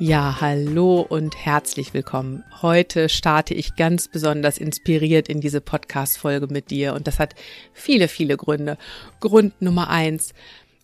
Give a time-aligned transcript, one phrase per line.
[0.00, 2.44] Ja, hallo und herzlich willkommen.
[2.62, 7.34] Heute starte ich ganz besonders inspiriert in diese Podcast-Folge mit dir und das hat
[7.72, 8.78] viele, viele Gründe.
[9.18, 10.34] Grund Nummer eins.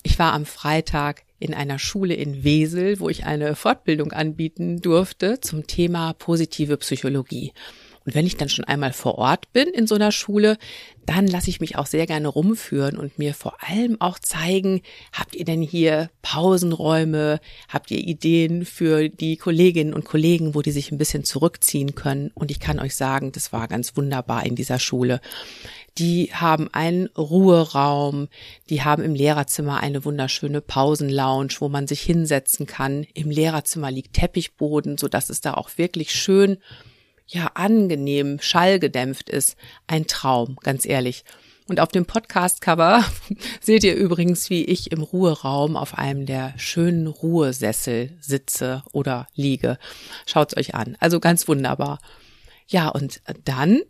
[0.02, 5.39] Ich war am Freitag in einer Schule in Wesel, wo ich eine Fortbildung anbieten durfte
[5.41, 7.52] zum Thema positive Psychologie.
[8.05, 10.58] Und wenn ich dann schon einmal vor Ort bin in so einer Schule,
[11.06, 15.34] dann lasse ich mich auch sehr gerne rumführen und mir vor allem auch zeigen, habt
[15.34, 20.92] ihr denn hier Pausenräume, habt ihr Ideen für die Kolleginnen und Kollegen, wo die sich
[20.92, 22.30] ein bisschen zurückziehen können.
[22.34, 25.20] Und ich kann euch sagen, das war ganz wunderbar in dieser Schule.
[25.96, 28.28] Die haben einen Ruheraum,
[28.68, 33.06] die haben im Lehrerzimmer eine wunderschöne Pausenlounge, wo man sich hinsetzen kann.
[33.14, 36.58] Im Lehrerzimmer liegt Teppichboden, so dass es da auch wirklich schön
[37.27, 39.56] ja angenehm, schallgedämpft ist.
[39.86, 41.25] Ein Traum, ganz ehrlich.
[41.67, 43.05] Und auf dem Podcast-Cover
[43.61, 49.78] seht ihr übrigens, wie ich im Ruheraum auf einem der schönen Ruhesessel sitze oder liege.
[50.27, 50.97] Schaut's euch an.
[51.00, 52.00] Also ganz wunderbar.
[52.67, 53.80] Ja, und dann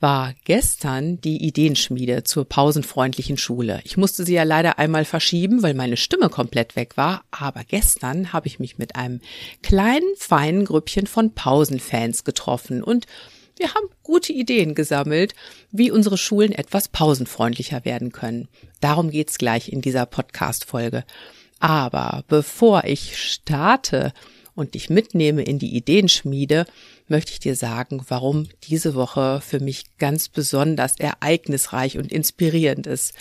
[0.00, 3.80] war gestern die Ideenschmiede zur pausenfreundlichen Schule.
[3.84, 8.32] Ich musste sie ja leider einmal verschieben, weil meine Stimme komplett weg war, aber gestern
[8.32, 9.20] habe ich mich mit einem
[9.62, 13.06] kleinen, feinen Grüppchen von Pausenfans getroffen und
[13.58, 15.34] wir haben gute Ideen gesammelt,
[15.70, 18.48] wie unsere Schulen etwas pausenfreundlicher werden können.
[18.80, 21.04] Darum geht's gleich in dieser Podcast-Folge.
[21.58, 24.14] Aber bevor ich starte
[24.60, 26.66] und dich mitnehme in die Ideenschmiede,
[27.08, 33.14] möchte ich dir sagen, warum diese Woche für mich ganz besonders ereignisreich und inspirierend ist.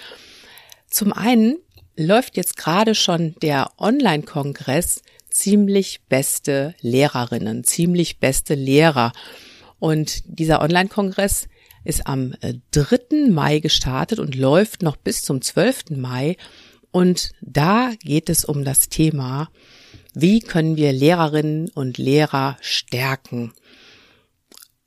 [0.90, 1.56] Zum einen
[1.96, 9.14] läuft jetzt gerade schon der Online-Kongress ziemlich beste Lehrerinnen, ziemlich beste Lehrer.
[9.80, 11.48] Und dieser Online-Kongress
[11.86, 12.36] ist am
[12.72, 12.96] 3.
[13.12, 15.92] Äh, Mai gestartet und läuft noch bis zum 12.
[15.92, 16.36] Mai.
[16.92, 19.50] Und da geht es um das Thema,
[20.14, 23.54] wie können wir Lehrerinnen und Lehrer stärken?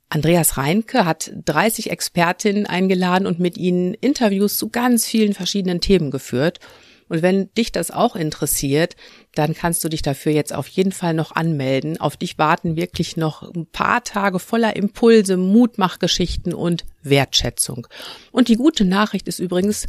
[0.09, 6.11] Andreas Reinke hat 30 Expertinnen eingeladen und mit ihnen Interviews zu ganz vielen verschiedenen Themen
[6.11, 6.61] geführt.
[7.09, 8.97] Und wenn dich das auch interessiert,
[9.35, 12.01] dann kannst du dich dafür jetzt auf jeden Fall noch anmelden.
[12.01, 17.87] Auf dich warten wirklich noch ein paar Tage voller Impulse, Mutmachgeschichten und Wertschätzung.
[18.33, 19.87] Und die gute Nachricht ist übrigens,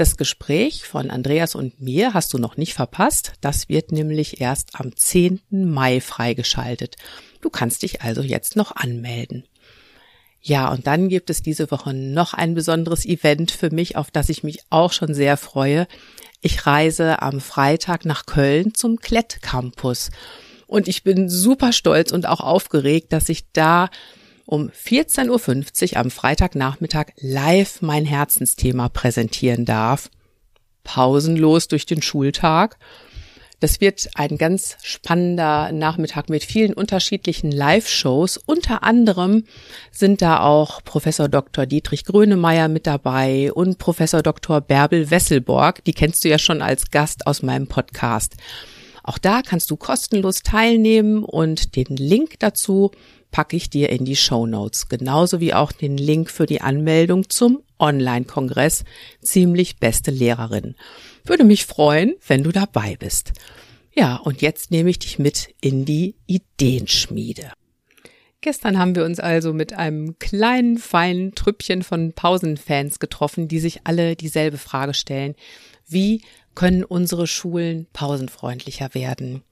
[0.00, 3.34] das Gespräch von Andreas und mir hast du noch nicht verpasst.
[3.40, 5.40] Das wird nämlich erst am 10.
[5.50, 6.96] Mai freigeschaltet.
[7.40, 9.44] Du kannst dich also jetzt noch anmelden.
[10.40, 14.30] Ja, und dann gibt es diese Woche noch ein besonderes Event für mich, auf das
[14.30, 15.86] ich mich auch schon sehr freue.
[16.40, 20.10] Ich reise am Freitag nach Köln zum Klett Campus.
[20.66, 23.90] Und ich bin super stolz und auch aufgeregt, dass ich da
[24.50, 30.10] um 14.50 Uhr am Freitagnachmittag live mein Herzensthema präsentieren darf.
[30.82, 32.76] Pausenlos durch den Schultag.
[33.60, 38.38] Das wird ein ganz spannender Nachmittag mit vielen unterschiedlichen Live-Shows.
[38.38, 39.44] Unter anderem
[39.92, 41.66] sind da auch Professor Dr.
[41.66, 44.60] Dietrich Grönemeyer mit dabei und Professor Dr.
[44.60, 45.84] Bärbel Wesselborg.
[45.84, 48.34] Die kennst du ja schon als Gast aus meinem Podcast.
[49.04, 52.90] Auch da kannst du kostenlos teilnehmen und den Link dazu
[53.30, 54.88] packe ich dir in die Show Notes.
[54.88, 58.84] Genauso wie auch den Link für die Anmeldung zum Online-Kongress
[59.22, 60.74] Ziemlich beste Lehrerin.
[61.24, 63.32] Würde mich freuen, wenn du dabei bist.
[63.94, 67.52] Ja, und jetzt nehme ich dich mit in die Ideenschmiede.
[68.40, 73.80] Gestern haben wir uns also mit einem kleinen, feinen Trüppchen von Pausenfans getroffen, die sich
[73.84, 75.34] alle dieselbe Frage stellen.
[75.86, 76.22] Wie
[76.54, 79.42] können unsere Schulen pausenfreundlicher werden?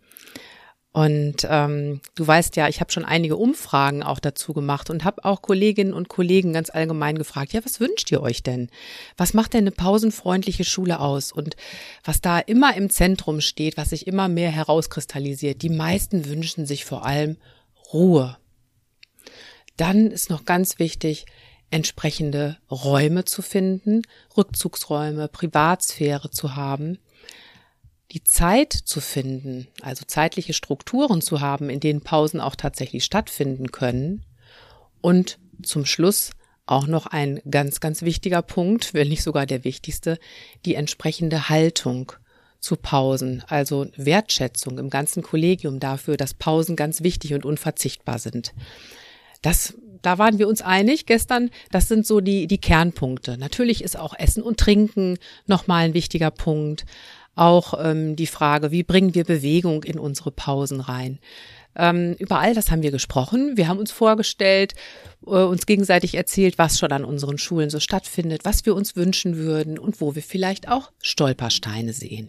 [0.98, 5.24] Und ähm, du weißt ja, ich habe schon einige Umfragen auch dazu gemacht und habe
[5.24, 8.68] auch Kolleginnen und Kollegen ganz allgemein gefragt, ja, was wünscht ihr euch denn?
[9.16, 11.30] Was macht denn eine pausenfreundliche Schule aus?
[11.30, 11.54] Und
[12.02, 16.84] was da immer im Zentrum steht, was sich immer mehr herauskristallisiert, die meisten wünschen sich
[16.84, 17.36] vor allem
[17.92, 18.36] Ruhe.
[19.76, 21.26] Dann ist noch ganz wichtig,
[21.70, 24.02] entsprechende Räume zu finden,
[24.36, 26.98] Rückzugsräume, Privatsphäre zu haben
[28.12, 33.70] die Zeit zu finden, also zeitliche Strukturen zu haben, in denen Pausen auch tatsächlich stattfinden
[33.70, 34.25] können.
[35.00, 36.31] Und zum Schluss
[36.66, 40.19] auch noch ein ganz, ganz wichtiger Punkt, wenn nicht sogar der wichtigste,
[40.64, 42.12] die entsprechende Haltung
[42.60, 48.52] zu Pausen, also Wertschätzung im ganzen Kollegium dafür, dass Pausen ganz wichtig und unverzichtbar sind.
[49.43, 51.50] Das, da waren wir uns einig gestern.
[51.70, 53.38] Das sind so die, die Kernpunkte.
[53.38, 56.84] Natürlich ist auch Essen und Trinken nochmal ein wichtiger Punkt.
[57.38, 61.20] Auch ähm, die Frage, wie bringen wir Bewegung in unsere Pausen rein?
[61.76, 63.56] Ähm, über all das haben wir gesprochen.
[63.56, 64.75] Wir haben uns vorgestellt,
[65.25, 69.37] äh, uns gegenseitig erzählt, was schon an unseren Schulen so stattfindet, was wir uns wünschen
[69.37, 72.29] würden und wo wir vielleicht auch Stolpersteine sehen.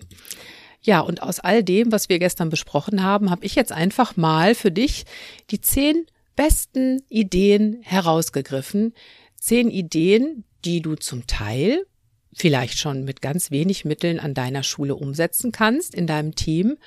[0.82, 4.54] Ja, und aus all dem, was wir gestern besprochen haben, habe ich jetzt einfach mal
[4.54, 5.06] für dich
[5.50, 8.94] die zehn besten Ideen herausgegriffen.
[9.36, 11.88] Zehn Ideen, die du zum Teil
[12.34, 16.78] vielleicht schon mit ganz wenig Mitteln an deiner Schule umsetzen kannst, in deinem Team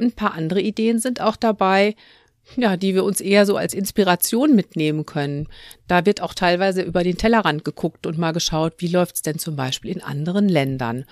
[0.00, 1.94] ein paar andere Ideen sind auch dabei,
[2.56, 5.48] ja, die wir uns eher so als Inspiration mitnehmen können.
[5.86, 9.56] Da wird auch teilweise über den Tellerrand geguckt und mal geschaut, wie läuft's denn zum
[9.56, 11.04] Beispiel in anderen Ländern.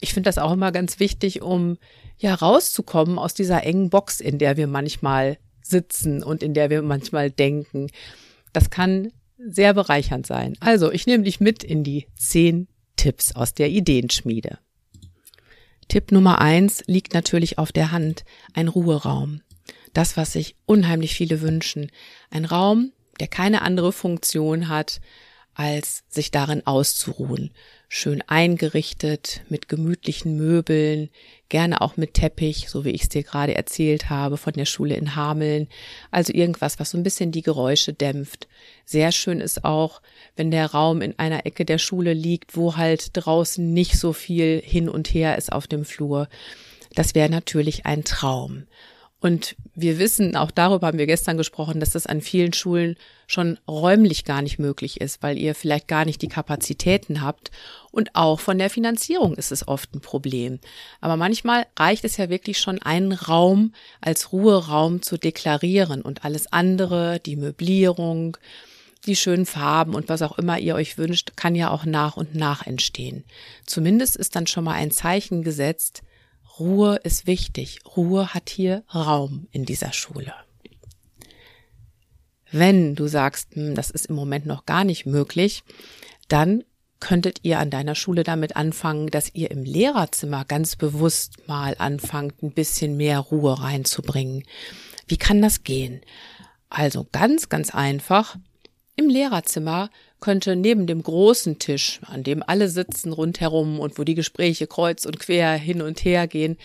[0.00, 1.78] Ich finde das auch immer ganz wichtig, um
[2.18, 6.82] ja rauszukommen aus dieser engen Box, in der wir manchmal sitzen und in der wir
[6.82, 7.88] manchmal denken.
[8.52, 10.54] Das kann sehr bereichernd sein.
[10.60, 12.68] Also, ich nehme dich mit in die zehn
[13.02, 14.60] Tipps aus der Ideenschmiede.
[15.88, 19.40] Tipp Nummer eins liegt natürlich auf der Hand, ein Ruheraum.
[19.92, 21.90] Das, was sich unheimlich viele wünschen.
[22.30, 25.00] Ein Raum, der keine andere Funktion hat,
[25.52, 27.50] als sich darin auszuruhen.
[27.94, 31.10] Schön eingerichtet, mit gemütlichen Möbeln,
[31.50, 34.96] gerne auch mit Teppich, so wie ich es dir gerade erzählt habe, von der Schule
[34.96, 35.68] in Hameln.
[36.10, 38.48] Also irgendwas, was so ein bisschen die Geräusche dämpft.
[38.86, 40.00] Sehr schön ist auch,
[40.36, 44.62] wenn der Raum in einer Ecke der Schule liegt, wo halt draußen nicht so viel
[44.64, 46.30] hin und her ist auf dem Flur.
[46.94, 48.64] Das wäre natürlich ein Traum.
[49.22, 52.96] Und wir wissen, auch darüber haben wir gestern gesprochen, dass das an vielen Schulen
[53.28, 57.52] schon räumlich gar nicht möglich ist, weil ihr vielleicht gar nicht die Kapazitäten habt.
[57.92, 60.58] Und auch von der Finanzierung ist es oft ein Problem.
[61.00, 66.52] Aber manchmal reicht es ja wirklich schon, einen Raum als Ruheraum zu deklarieren und alles
[66.52, 68.36] andere, die Möblierung,
[69.06, 72.34] die schönen Farben und was auch immer ihr euch wünscht, kann ja auch nach und
[72.34, 73.22] nach entstehen.
[73.66, 76.02] Zumindest ist dann schon mal ein Zeichen gesetzt,
[76.58, 77.80] Ruhe ist wichtig.
[77.96, 80.34] Ruhe hat hier Raum in dieser Schule.
[82.50, 85.64] Wenn du sagst, hm, das ist im Moment noch gar nicht möglich,
[86.28, 86.64] dann
[87.00, 92.42] könntet ihr an deiner Schule damit anfangen, dass ihr im Lehrerzimmer ganz bewusst mal anfangt,
[92.42, 94.44] ein bisschen mehr Ruhe reinzubringen.
[95.08, 96.02] Wie kann das gehen?
[96.68, 98.36] Also ganz, ganz einfach.
[98.94, 99.90] Im Lehrerzimmer
[100.20, 105.06] könnte neben dem großen Tisch, an dem alle sitzen rundherum und wo die Gespräche kreuz
[105.06, 106.58] und quer hin und her gehen,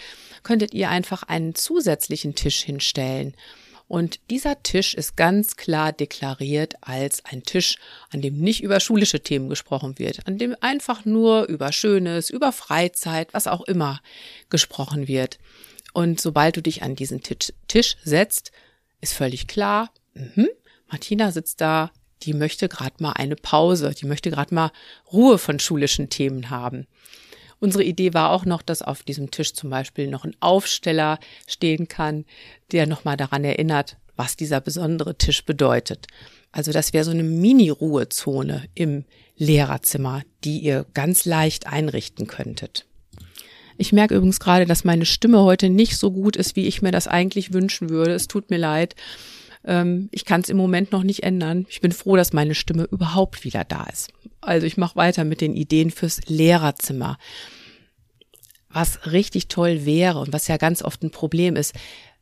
[0.44, 3.34] könntet ihr einfach einen zusätzlichen Tisch hinstellen.
[3.88, 7.78] Und dieser Tisch ist ganz klar deklariert als ein Tisch,
[8.10, 12.52] an dem nicht über schulische Themen gesprochen wird, an dem einfach nur über Schönes, über
[12.52, 14.02] Freizeit, was auch immer
[14.50, 15.40] gesprochen wird.
[15.94, 18.52] Und sobald du dich an diesen Tisch, Tisch setzt,
[19.00, 20.48] ist völlig klar, mh,
[20.90, 21.92] Martina sitzt da
[22.24, 24.72] die möchte gerade mal eine Pause, die möchte gerade mal
[25.12, 26.88] Ruhe von schulischen Themen haben.
[27.60, 31.88] Unsere Idee war auch noch, dass auf diesem Tisch zum Beispiel noch ein Aufsteller stehen
[31.88, 32.26] kann,
[32.72, 36.08] der nochmal daran erinnert, was dieser besondere Tisch bedeutet.
[36.52, 39.06] Also das wäre so eine Mini-Ruhezone im
[39.38, 42.86] Lehrerzimmer, die ihr ganz leicht einrichten könntet.
[43.78, 46.92] Ich merke übrigens gerade, dass meine Stimme heute nicht so gut ist, wie ich mir
[46.92, 48.14] das eigentlich wünschen würde.
[48.14, 48.96] Es tut mir leid.
[49.68, 51.68] Ähm, ich kann es im Moment noch nicht ändern.
[51.70, 54.10] Ich bin froh, dass meine Stimme überhaupt wieder da ist.
[54.42, 57.18] Also ich mache weiter mit den Ideen fürs Lehrerzimmer.
[58.70, 61.76] Was richtig toll wäre und was ja ganz oft ein Problem ist,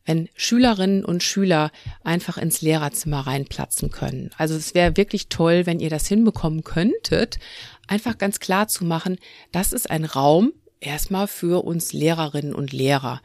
[0.06, 1.72] wenn Schülerinnen und Schüler
[2.04, 4.30] einfach ins Lehrerzimmer reinplatzen können.
[4.38, 7.40] Also es wäre wirklich toll, wenn ihr das hinbekommen könntet,
[7.88, 9.18] einfach ganz klar zu machen,
[9.52, 13.22] das ist ein Raum erstmal für uns Lehrerinnen und Lehrer.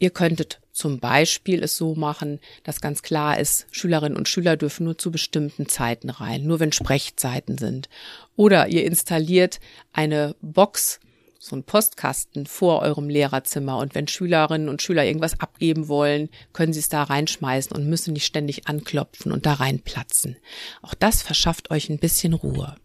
[0.00, 4.84] Ihr könntet zum Beispiel es so machen, dass ganz klar ist, Schülerinnen und Schüler dürfen
[4.84, 7.88] nur zu bestimmten Zeiten rein, nur wenn Sprechzeiten sind.
[8.36, 9.58] Oder ihr installiert
[9.92, 11.00] eine Box,
[11.40, 16.72] so ein Postkasten vor eurem Lehrerzimmer und wenn Schülerinnen und Schüler irgendwas abgeben wollen, können
[16.72, 20.36] sie es da reinschmeißen und müssen nicht ständig anklopfen und da reinplatzen.
[20.82, 22.76] Auch das verschafft euch ein bisschen Ruhe.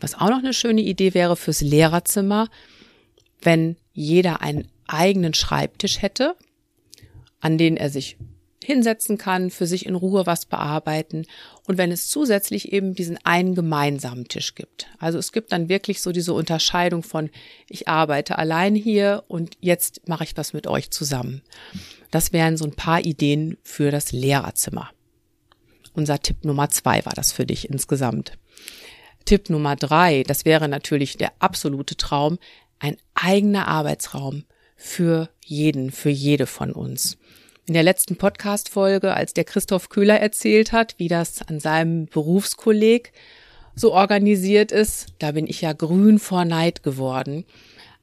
[0.00, 2.48] Was auch noch eine schöne Idee wäre fürs Lehrerzimmer,
[3.40, 6.36] wenn jeder einen eigenen Schreibtisch hätte,
[7.44, 8.16] an den er sich
[8.64, 11.26] hinsetzen kann, für sich in Ruhe was bearbeiten
[11.66, 14.86] und wenn es zusätzlich eben diesen einen gemeinsamen Tisch gibt.
[14.98, 17.28] Also es gibt dann wirklich so diese Unterscheidung von
[17.68, 21.42] ich arbeite allein hier und jetzt mache ich was mit euch zusammen.
[22.10, 24.90] Das wären so ein paar Ideen für das Lehrerzimmer.
[25.92, 28.38] Unser Tipp Nummer zwei war das für dich insgesamt.
[29.26, 32.38] Tipp Nummer drei, das wäre natürlich der absolute Traum,
[32.78, 34.44] ein eigener Arbeitsraum
[34.76, 37.16] für jeden, für jede von uns.
[37.66, 43.12] In der letzten Podcast-Folge, als der Christoph Köhler erzählt hat, wie das an seinem Berufskolleg
[43.74, 47.46] so organisiert ist, da bin ich ja grün vor Neid geworden.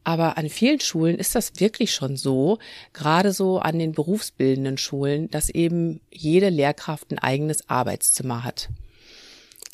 [0.04, 2.58] Aber an vielen Schulen ist das wirklich schon so,
[2.92, 8.70] gerade so an den berufsbildenden Schulen, dass eben jede Lehrkraft ein eigenes Arbeitszimmer hat.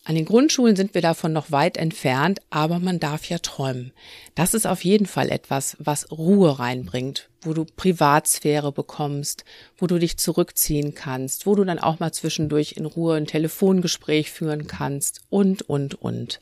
[0.08, 3.92] An den Grundschulen sind wir davon noch weit entfernt, aber man darf ja träumen.
[4.36, 9.44] Das ist auf jeden Fall etwas, was Ruhe reinbringt, wo du Privatsphäre bekommst,
[9.78, 14.32] wo du dich zurückziehen kannst, wo du dann auch mal zwischendurch in Ruhe ein Telefongespräch
[14.32, 16.40] führen kannst und, und, und.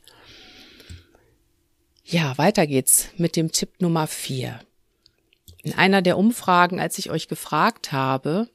[2.04, 4.60] Ja, weiter geht's mit dem Tipp Nummer vier.
[5.64, 8.48] In einer der Umfragen, als ich euch gefragt habe,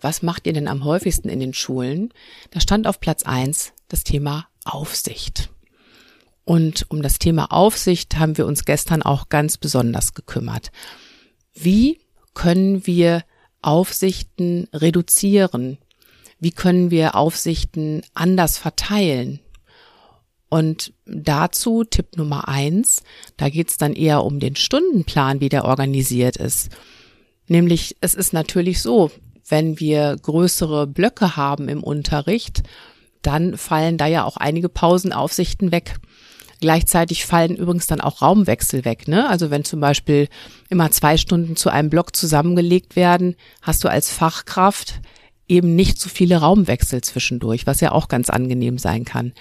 [0.00, 2.12] was macht ihr denn am häufigsten in den Schulen?
[2.50, 5.50] Da stand auf Platz eins das Thema Aufsicht.
[6.44, 10.72] Und um das Thema Aufsicht haben wir uns gestern auch ganz besonders gekümmert.
[11.54, 12.00] Wie
[12.34, 13.22] können wir
[13.62, 15.78] Aufsichten reduzieren?
[16.40, 19.38] Wie können wir Aufsichten anders verteilen?
[20.48, 23.04] Und dazu Tipp Nummer eins,
[23.36, 26.70] da geht es dann eher um den Stundenplan, wie der organisiert ist.
[27.46, 29.12] Nämlich, es ist natürlich so,
[29.48, 32.64] wenn wir größere Blöcke haben im Unterricht,
[33.26, 35.96] dann fallen da ja auch einige Pausenaufsichten weg.
[36.60, 39.08] Gleichzeitig fallen übrigens dann auch Raumwechsel weg.
[39.08, 39.28] Ne?
[39.28, 40.28] Also wenn zum Beispiel
[40.70, 45.00] immer zwei Stunden zu einem Block zusammengelegt werden, hast du als Fachkraft
[45.48, 49.32] eben nicht so viele Raumwechsel zwischendurch, was ja auch ganz angenehm sein kann.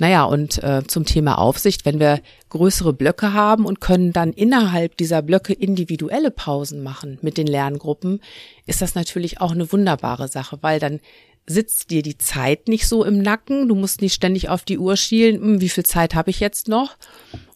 [0.00, 4.96] Naja, und äh, zum Thema Aufsicht, wenn wir größere Blöcke haben und können dann innerhalb
[4.96, 8.20] dieser Blöcke individuelle Pausen machen mit den Lerngruppen,
[8.66, 11.00] ist das natürlich auch eine wunderbare Sache, weil dann
[11.46, 14.96] sitzt dir die Zeit nicht so im Nacken, du musst nicht ständig auf die Uhr
[14.96, 16.96] schielen, hm, wie viel Zeit habe ich jetzt noch?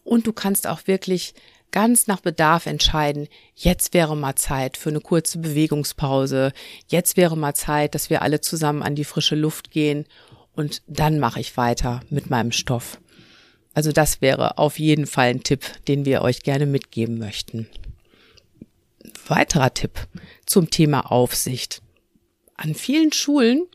[0.03, 1.33] Und du kannst auch wirklich
[1.71, 6.51] ganz nach Bedarf entscheiden, jetzt wäre mal Zeit für eine kurze Bewegungspause,
[6.87, 10.05] jetzt wäre mal Zeit, dass wir alle zusammen an die frische Luft gehen
[10.55, 12.99] und dann mache ich weiter mit meinem Stoff.
[13.73, 17.69] Also das wäre auf jeden Fall ein Tipp, den wir euch gerne mitgeben möchten.
[19.27, 20.07] Weiterer Tipp
[20.45, 21.81] zum Thema Aufsicht.
[22.55, 23.67] An vielen Schulen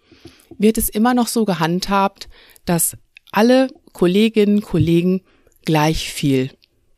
[0.58, 2.28] wird es immer noch so gehandhabt,
[2.64, 2.96] dass
[3.32, 5.23] alle Kolleginnen, Kollegen
[5.64, 6.50] gleich viel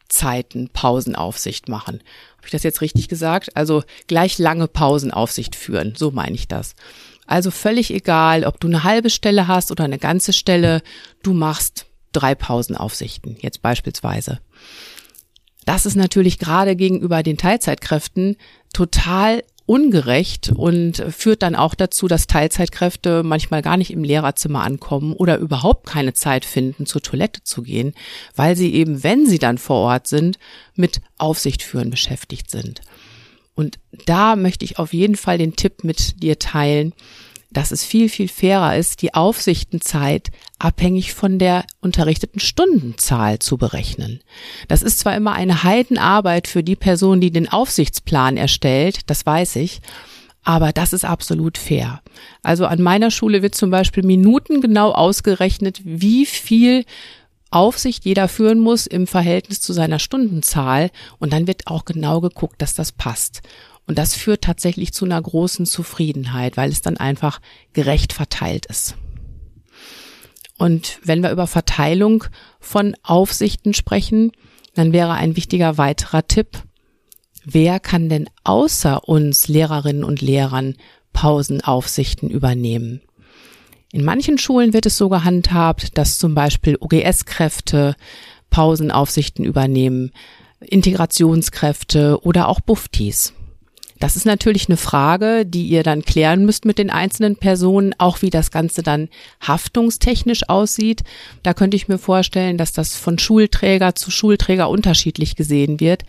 [0.08, 2.00] Zeiten Pausenaufsicht machen.
[2.36, 3.56] Habe ich das jetzt richtig gesagt?
[3.56, 6.74] Also gleich lange Pausenaufsicht führen, so meine ich das.
[7.26, 10.82] Also völlig egal, ob du eine halbe Stelle hast oder eine ganze Stelle,
[11.22, 14.40] du machst drei Pausenaufsichten, jetzt beispielsweise.
[15.64, 18.36] Das ist natürlich gerade gegenüber den Teilzeitkräften
[18.72, 25.12] total ungerecht und führt dann auch dazu, dass Teilzeitkräfte manchmal gar nicht im Lehrerzimmer ankommen
[25.12, 27.92] oder überhaupt keine Zeit finden, zur Toilette zu gehen,
[28.36, 30.38] weil sie eben, wenn sie dann vor Ort sind,
[30.76, 32.80] mit Aufsicht führen beschäftigt sind.
[33.56, 36.92] Und da möchte ich auf jeden Fall den Tipp mit dir teilen,
[37.56, 44.20] dass es viel, viel fairer ist, die Aufsichtenzeit abhängig von der unterrichteten Stundenzahl zu berechnen.
[44.68, 49.56] Das ist zwar immer eine Heidenarbeit für die Person, die den Aufsichtsplan erstellt, das weiß
[49.56, 49.80] ich,
[50.44, 52.02] aber das ist absolut fair.
[52.42, 56.84] Also an meiner Schule wird zum Beispiel minutengenau ausgerechnet, wie viel
[57.50, 62.60] Aufsicht jeder führen muss im Verhältnis zu seiner Stundenzahl und dann wird auch genau geguckt,
[62.60, 63.40] dass das passt.
[63.86, 67.40] Und das führt tatsächlich zu einer großen Zufriedenheit, weil es dann einfach
[67.72, 68.96] gerecht verteilt ist.
[70.58, 72.24] Und wenn wir über Verteilung
[72.58, 74.32] von Aufsichten sprechen,
[74.74, 76.62] dann wäre ein wichtiger weiterer Tipp,
[77.44, 80.74] wer kann denn außer uns Lehrerinnen und Lehrern
[81.12, 83.02] Pausenaufsichten übernehmen?
[83.92, 87.94] In manchen Schulen wird es so gehandhabt, dass zum Beispiel OGS-Kräfte
[88.50, 90.10] Pausenaufsichten übernehmen,
[90.60, 93.32] Integrationskräfte oder auch Buftis.
[93.98, 98.20] Das ist natürlich eine Frage, die ihr dann klären müsst mit den einzelnen Personen, auch
[98.20, 99.08] wie das Ganze dann
[99.40, 101.02] haftungstechnisch aussieht.
[101.42, 106.04] Da könnte ich mir vorstellen, dass das von Schulträger zu Schulträger unterschiedlich gesehen wird.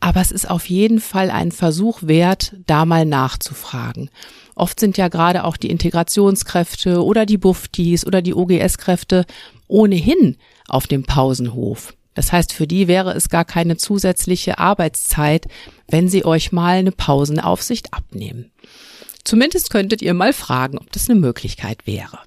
[0.00, 4.10] Aber es ist auf jeden Fall ein Versuch wert, da mal nachzufragen.
[4.54, 9.26] Oft sind ja gerade auch die Integrationskräfte oder die Buftis oder die OGS-Kräfte
[9.68, 10.36] ohnehin
[10.68, 11.95] auf dem Pausenhof.
[12.16, 15.46] Das heißt, für die wäre es gar keine zusätzliche Arbeitszeit,
[15.86, 18.50] wenn sie euch mal eine Pausenaufsicht abnehmen.
[19.22, 22.20] zumindest könntet ihr mal fragen, ob das eine Möglichkeit wäre.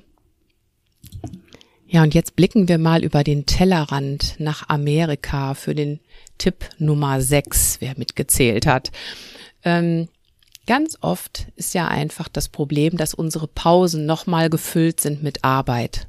[1.88, 6.00] Ja, und jetzt blicken wir mal über den Tellerrand nach Amerika für den
[6.38, 8.92] Tipp Nummer 6, wer mitgezählt hat.
[9.64, 10.08] Ähm,
[10.68, 16.08] ganz oft ist ja einfach das Problem, dass unsere Pausen nochmal gefüllt sind mit Arbeit.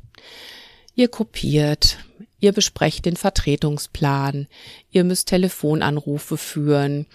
[0.97, 1.97] Ihr kopiert,
[2.41, 4.49] ihr besprecht den Vertretungsplan,
[4.91, 7.07] ihr müsst Telefonanrufe führen,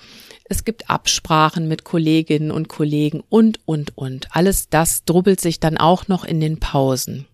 [0.48, 4.28] es gibt Absprachen mit Kolleginnen und Kollegen und, und, und.
[4.36, 7.28] Alles das drubbelt sich dann auch noch in den Pausen.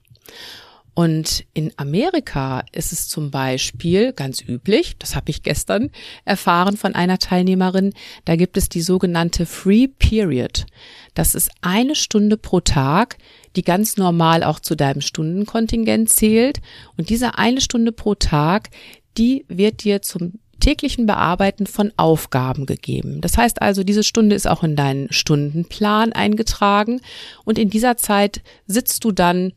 [0.94, 5.90] Und in Amerika ist es zum Beispiel ganz üblich, das habe ich gestern
[6.26, 7.94] erfahren von einer Teilnehmerin,
[8.26, 10.66] da gibt es die sogenannte Free Period.
[11.14, 13.18] Das ist eine Stunde pro Tag,
[13.56, 16.62] die ganz normal auch zu deinem Stundenkontingent zählt.
[16.98, 18.70] Und diese eine Stunde pro Tag,
[19.18, 23.20] die wird dir zum täglichen Bearbeiten von Aufgaben gegeben.
[23.20, 27.02] Das heißt also, diese Stunde ist auch in deinen Stundenplan eingetragen
[27.44, 29.54] und in dieser Zeit sitzt du dann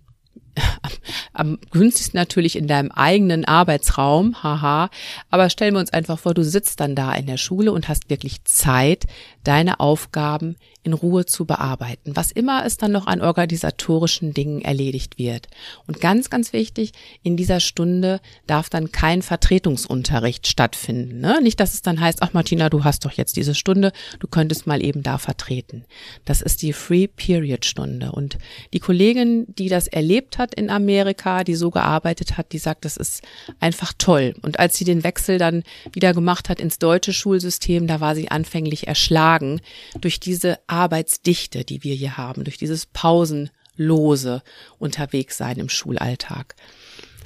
[1.32, 4.90] am günstigsten natürlich in deinem eigenen Arbeitsraum, haha.
[5.30, 8.11] Aber stellen wir uns einfach vor, du sitzt dann da in der Schule und hast
[8.11, 9.06] wirklich Zeit,
[9.44, 15.18] deine Aufgaben in Ruhe zu bearbeiten, was immer es dann noch an organisatorischen Dingen erledigt
[15.18, 15.49] wird.
[15.87, 16.92] Und ganz, ganz wichtig,
[17.23, 21.20] in dieser Stunde darf dann kein Vertretungsunterricht stattfinden.
[21.20, 21.40] Ne?
[21.42, 24.66] Nicht, dass es dann heißt, ach Martina, du hast doch jetzt diese Stunde, du könntest
[24.66, 25.84] mal eben da vertreten.
[26.26, 28.12] Das ist die Free Period Stunde.
[28.12, 28.38] Und
[28.75, 32.99] die Kollegin, die das erlebt hat in Amerika, die so gearbeitet hat, die sagt, das
[32.99, 33.23] ist
[33.61, 34.35] einfach toll.
[34.43, 38.31] Und als sie den Wechsel dann wieder gemacht hat ins deutsche Schulsystem, da war sie
[38.31, 39.61] anfänglich erschlagen
[39.99, 44.43] durch diese Arbeitsdichte, die wir hier haben, durch dieses pausenlose
[44.79, 46.57] Unterwegssein im Schulalltag.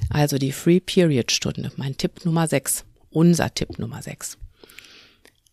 [0.09, 4.37] Also die Free Period Stunde, mein Tipp Nummer 6, unser Tipp Nummer 6.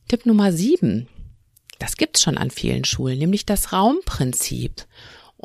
[0.09, 1.09] Tipp Nummer 7,
[1.79, 4.87] das gibt's schon an vielen Schulen, nämlich das Raumprinzip.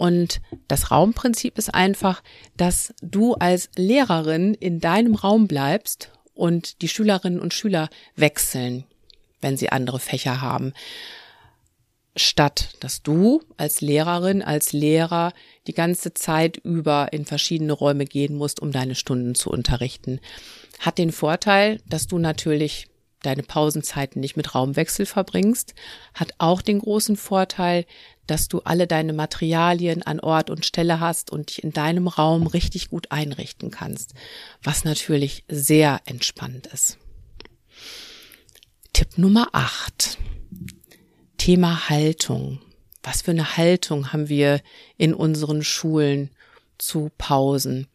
[0.02, 2.24] Und das Raumprinzip ist einfach,
[2.58, 8.86] dass du als Lehrerin in deinem Raum bleibst und die Schülerinnen und Schüler wechseln,
[9.42, 10.74] wenn sie andere Fächer haben
[12.18, 15.32] statt dass du als Lehrerin, als Lehrer
[15.68, 20.20] die ganze Zeit über in verschiedene Räume gehen musst, um deine Stunden zu unterrichten.
[20.80, 22.88] Hat den Vorteil, dass du natürlich
[23.22, 25.74] deine Pausenzeiten nicht mit Raumwechsel verbringst,
[26.14, 27.86] hat auch den großen Vorteil,
[28.28, 32.48] dass du alle deine Materialien an Ort und Stelle hast und dich in deinem Raum
[32.48, 34.14] richtig gut einrichten kannst,
[34.64, 36.98] was natürlich sehr entspannt ist.
[38.94, 40.18] Tipp Nummer 8.
[41.38, 42.60] Thema Haltung.
[43.04, 44.62] Was für eine Haltung haben wir
[44.98, 46.30] in unseren Schulen
[46.78, 47.88] zu Pausen?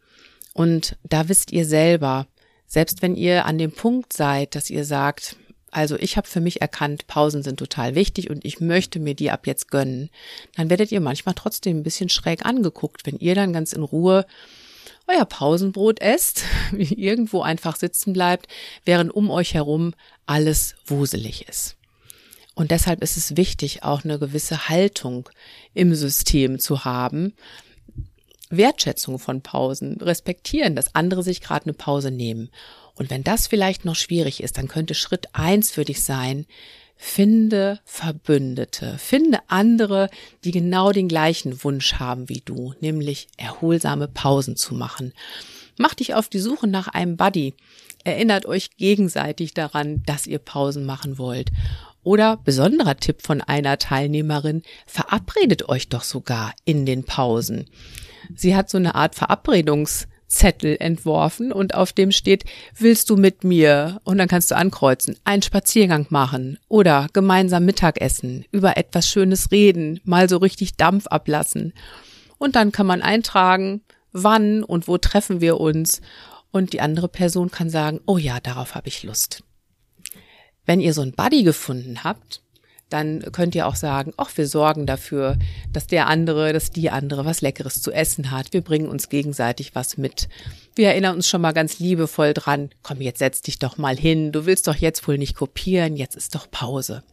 [0.53, 2.27] Und da wisst ihr selber,
[2.67, 5.37] selbst wenn ihr an dem Punkt seid, dass ihr sagt,
[5.71, 9.31] also ich habe für mich erkannt, Pausen sind total wichtig und ich möchte mir die
[9.31, 10.09] ab jetzt gönnen,
[10.55, 14.25] dann werdet ihr manchmal trotzdem ein bisschen schräg angeguckt, wenn ihr dann ganz in Ruhe
[15.07, 18.47] euer Pausenbrot esst, irgendwo einfach sitzen bleibt,
[18.85, 19.93] während um euch herum
[20.25, 21.75] alles wuselig ist.
[22.55, 25.29] Und deshalb ist es wichtig, auch eine gewisse Haltung
[25.73, 27.33] im System zu haben.
[28.49, 32.49] Wertschätzung von Pausen, respektieren, dass andere sich gerade eine Pause nehmen.
[32.95, 36.45] Und wenn das vielleicht noch schwierig ist, dann könnte Schritt eins für dich sein,
[36.95, 40.09] finde Verbündete, finde andere,
[40.43, 45.13] die genau den gleichen Wunsch haben wie du, nämlich erholsame Pausen zu machen.
[45.77, 47.53] Mach dich auf die Suche nach einem Buddy.
[48.03, 51.51] Erinnert euch gegenseitig daran, dass ihr Pausen machen wollt.
[52.03, 57.65] Oder besonderer Tipp von einer Teilnehmerin, verabredet euch doch sogar in den Pausen.
[58.35, 62.45] Sie hat so eine Art Verabredungszettel entworfen und auf dem steht,
[62.77, 63.99] willst du mit mir?
[64.03, 69.99] Und dann kannst du ankreuzen, einen Spaziergang machen oder gemeinsam Mittagessen, über etwas Schönes reden,
[70.03, 71.73] mal so richtig Dampf ablassen.
[72.37, 76.01] Und dann kann man eintragen, wann und wo treffen wir uns.
[76.51, 79.43] Und die andere Person kann sagen, oh ja, darauf habe ich Lust.
[80.65, 82.41] Wenn ihr so ein Buddy gefunden habt,
[82.89, 85.37] dann könnt ihr auch sagen, ach, wir sorgen dafür,
[85.73, 88.53] dass der andere, dass die andere was Leckeres zu essen hat.
[88.53, 90.29] Wir bringen uns gegenseitig was mit.
[90.75, 94.31] Wir erinnern uns schon mal ganz liebevoll dran, komm, jetzt setz dich doch mal hin.
[94.31, 97.03] Du willst doch jetzt wohl nicht kopieren, jetzt ist doch Pause.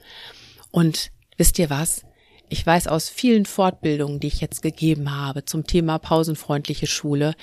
[0.71, 2.03] Und wisst ihr was?
[2.49, 7.35] Ich weiß aus vielen Fortbildungen, die ich jetzt gegeben habe zum Thema pausenfreundliche Schule,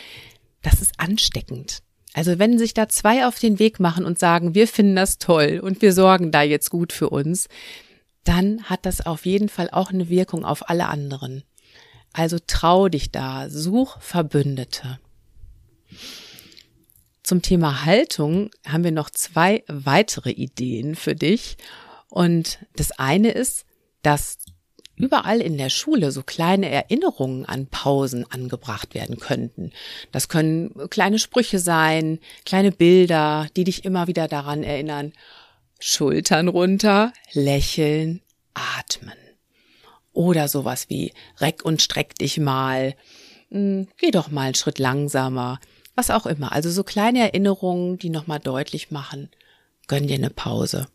[0.62, 1.80] das ist ansteckend.
[2.14, 5.60] Also wenn sich da zwei auf den Weg machen und sagen, wir finden das toll
[5.64, 7.48] und wir sorgen da jetzt gut für uns,
[8.24, 11.44] dann hat das auf jeden Fall auch eine Wirkung auf alle anderen.
[12.14, 15.00] Also trau dich da, such Verbündete.
[17.24, 21.58] Zum Thema Haltung haben wir noch zwei weitere Ideen für dich.
[22.10, 23.66] Und das eine ist,
[24.02, 24.40] dass
[24.96, 29.72] überall in der Schule so kleine Erinnerungen an Pausen angebracht werden könnten.
[30.12, 35.14] Das können kleine Sprüche sein, kleine Bilder, die dich immer wieder daran erinnern.
[35.84, 38.22] Schultern runter, lächeln,
[38.54, 39.18] atmen.
[40.14, 42.96] Oder sowas wie reck und streck dich mal,
[43.50, 45.60] hm, geh doch mal einen Schritt langsamer,
[45.96, 46.52] was auch immer.
[46.52, 49.30] Also so kleine Erinnerungen, die nochmal deutlich machen,
[49.88, 50.88] gönn dir eine Pause.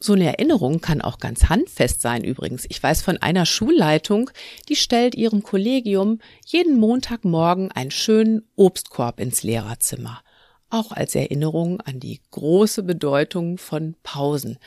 [0.00, 2.66] So eine Erinnerung kann auch ganz handfest sein übrigens.
[2.68, 4.30] Ich weiß von einer Schulleitung,
[4.68, 10.20] die stellt ihrem Kollegium jeden Montagmorgen einen schönen Obstkorb ins Lehrerzimmer.
[10.68, 14.58] Auch als Erinnerung an die große Bedeutung von Pausen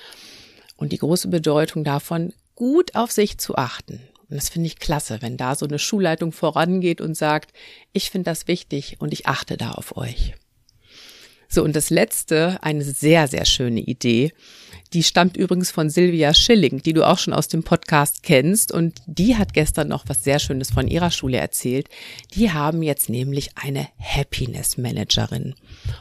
[0.77, 4.01] und die große Bedeutung davon, gut auf sich zu achten.
[4.29, 7.51] Und das finde ich klasse, wenn da so eine Schulleitung vorangeht und sagt,
[7.93, 10.35] ich finde das wichtig und ich achte da auf euch.
[11.51, 14.31] So, und das letzte, eine sehr, sehr schöne Idee.
[14.93, 18.71] Die stammt übrigens von Silvia Schilling, die du auch schon aus dem Podcast kennst.
[18.71, 21.89] Und die hat gestern noch was sehr Schönes von ihrer Schule erzählt.
[22.35, 25.55] Die haben jetzt nämlich eine Happiness Managerin.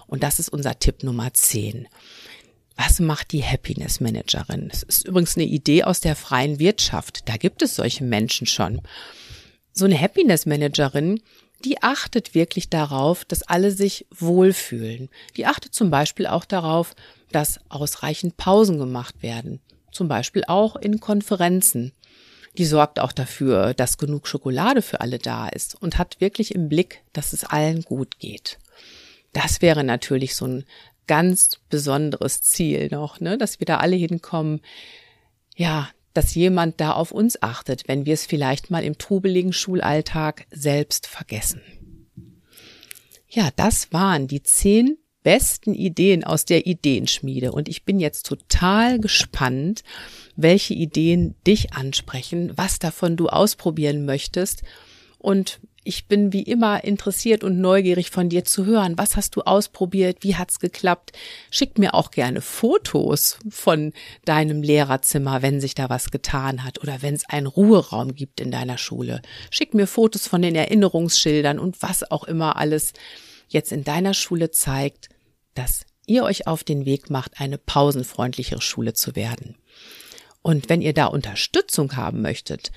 [0.07, 1.89] Und das ist unser Tipp Nummer 10.
[2.77, 4.69] Was macht die Happiness Managerin?
[4.69, 7.27] Das ist übrigens eine Idee aus der freien Wirtschaft.
[7.27, 8.83] Da gibt es solche Menschen schon.
[9.73, 11.21] So eine Happiness Managerin,
[11.65, 15.09] die achtet wirklich darauf, dass alle sich wohlfühlen.
[15.37, 16.95] Die achtet zum Beispiel auch darauf,
[17.33, 19.61] dass ausreichend Pausen gemacht werden.
[19.91, 21.93] Zum Beispiel auch in Konferenzen.
[22.57, 26.69] Die sorgt auch dafür, dass genug Schokolade für alle da ist und hat wirklich im
[26.69, 28.59] Blick, dass es allen gut geht.
[29.33, 30.65] Das wäre natürlich so ein
[31.07, 34.61] ganz besonderes Ziel noch, ne, dass wir da alle hinkommen.
[35.57, 40.47] Ja, dass jemand da auf uns achtet, wenn wir es vielleicht mal im trubeligen Schulalltag
[40.51, 41.63] selbst vergessen.
[43.29, 48.99] Ja, das waren die zehn besten Ideen aus der Ideenschmiede und ich bin jetzt total
[48.99, 49.83] gespannt,
[50.37, 54.63] welche Ideen dich ansprechen, was davon du ausprobieren möchtest
[55.19, 58.99] und ich bin wie immer interessiert und neugierig von dir zu hören.
[58.99, 60.19] Was hast du ausprobiert?
[60.21, 61.13] Wie hat's geklappt?
[61.51, 63.95] Schick mir auch gerne Fotos von
[64.27, 68.51] deinem Lehrerzimmer, wenn sich da was getan hat oder wenn es einen Ruheraum gibt in
[68.51, 69.23] deiner Schule.
[69.51, 72.93] Schick mir Fotos von den Erinnerungsschildern und was auch immer alles
[73.49, 75.09] jetzt in deiner Schule zeigt,
[75.55, 79.57] dass ihr euch auf den Weg macht, eine pausenfreundlichere Schule zu werden.
[80.43, 82.73] Und wenn ihr da Unterstützung haben möchtet,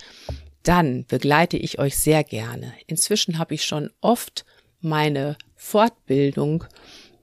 [0.63, 2.74] dann begleite ich euch sehr gerne.
[2.88, 4.45] Inzwischen habe ich schon oft
[4.80, 6.63] meine Fortbildung,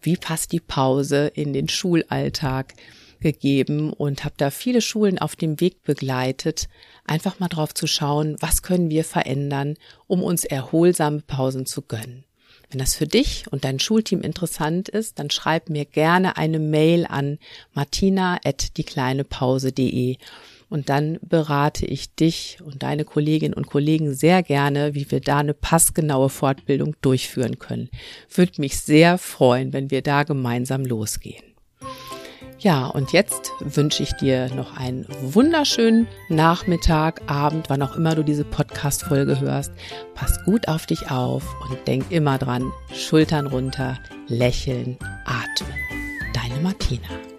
[0.00, 2.74] wie passt die Pause in den Schulalltag
[3.20, 6.68] gegeben und habe da viele Schulen auf dem Weg begleitet,
[7.04, 9.74] einfach mal drauf zu schauen, was können wir verändern,
[10.06, 12.24] um uns erholsame Pausen zu gönnen.
[12.70, 17.06] Wenn das für dich und dein Schulteam interessant ist, dann schreib mir gerne eine Mail
[17.06, 17.38] an
[17.72, 20.18] martina@diekleinepause.de
[20.68, 25.38] und dann berate ich dich und deine Kolleginnen und Kollegen sehr gerne, wie wir da
[25.38, 27.88] eine passgenaue Fortbildung durchführen können.
[28.34, 31.42] Würde mich sehr freuen, wenn wir da gemeinsam losgehen.
[32.60, 38.24] Ja, und jetzt wünsche ich dir noch einen wunderschönen Nachmittag, Abend, wann auch immer du
[38.24, 39.72] diese Podcast-Folge hörst.
[40.14, 45.72] Pass gut auf dich auf und denk immer dran, Schultern runter, lächeln, atmen.
[46.34, 47.37] Deine Martina.